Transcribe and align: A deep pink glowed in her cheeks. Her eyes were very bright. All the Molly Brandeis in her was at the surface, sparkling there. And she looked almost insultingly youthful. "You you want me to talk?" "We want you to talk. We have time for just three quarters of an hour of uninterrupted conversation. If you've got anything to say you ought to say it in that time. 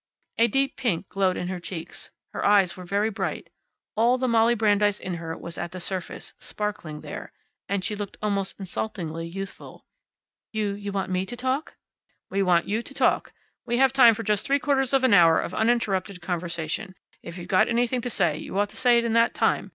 A 0.39 0.47
deep 0.47 0.77
pink 0.77 1.09
glowed 1.09 1.37
in 1.37 1.47
her 1.47 1.59
cheeks. 1.59 2.09
Her 2.33 2.43
eyes 2.43 2.75
were 2.75 2.85
very 2.85 3.11
bright. 3.11 3.51
All 3.95 4.17
the 4.17 4.27
Molly 4.27 4.55
Brandeis 4.55 4.99
in 4.99 5.17
her 5.21 5.37
was 5.37 5.59
at 5.59 5.73
the 5.73 5.79
surface, 5.79 6.33
sparkling 6.39 7.01
there. 7.01 7.31
And 7.69 7.85
she 7.85 7.95
looked 7.95 8.17
almost 8.19 8.59
insultingly 8.59 9.27
youthful. 9.27 9.85
"You 10.51 10.71
you 10.73 10.91
want 10.91 11.11
me 11.11 11.23
to 11.27 11.37
talk?" 11.37 11.75
"We 12.31 12.41
want 12.41 12.67
you 12.67 12.81
to 12.81 12.93
talk. 12.95 13.31
We 13.67 13.77
have 13.77 13.93
time 13.93 14.15
for 14.15 14.23
just 14.23 14.43
three 14.47 14.57
quarters 14.57 14.91
of 14.91 15.03
an 15.03 15.13
hour 15.13 15.39
of 15.39 15.53
uninterrupted 15.53 16.19
conversation. 16.19 16.95
If 17.21 17.37
you've 17.37 17.47
got 17.47 17.67
anything 17.69 18.01
to 18.01 18.09
say 18.09 18.39
you 18.39 18.57
ought 18.57 18.69
to 18.71 18.77
say 18.77 18.97
it 18.97 19.05
in 19.05 19.13
that 19.13 19.35
time. 19.35 19.69